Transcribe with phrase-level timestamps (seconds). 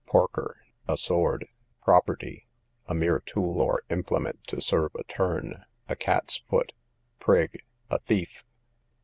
[0.07, 1.47] Porker, a sword.
[1.83, 2.47] Property,
[2.87, 6.71] a mere tool or implement to serve a turn; a cat's foot.
[7.19, 8.43] Prig, a thief.